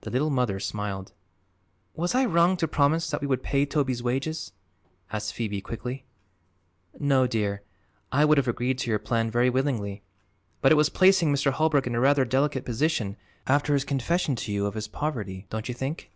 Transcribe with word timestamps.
The 0.00 0.08
Little 0.10 0.30
Mother 0.30 0.58
smiled. 0.58 1.12
"Was 1.94 2.14
I 2.14 2.24
wrong 2.24 2.56
to 2.56 2.66
promise 2.66 3.10
that 3.10 3.20
we 3.20 3.26
would 3.26 3.42
pay 3.42 3.66
Toby's 3.66 4.02
wages?" 4.02 4.52
asked 5.12 5.34
Phoebe 5.34 5.60
quickly. 5.60 6.06
"No, 6.98 7.26
dear; 7.26 7.60
I 8.10 8.24
would 8.24 8.38
have 8.38 8.48
agreed 8.48 8.78
to 8.78 8.88
your 8.88 8.98
plan 8.98 9.30
very 9.30 9.50
willingly. 9.50 10.00
But 10.62 10.72
it 10.72 10.76
was 10.76 10.88
placing 10.88 11.30
Mr. 11.34 11.52
Holbrook 11.52 11.86
in 11.86 11.94
a 11.94 12.00
rather 12.00 12.24
delicate 12.24 12.64
position, 12.64 13.18
after 13.46 13.74
his 13.74 13.84
confession 13.84 14.36
to 14.36 14.50
you 14.52 14.64
of 14.64 14.72
his 14.72 14.88
poverty, 14.88 15.44
don't 15.50 15.68
you 15.68 15.74
think?" 15.74 16.10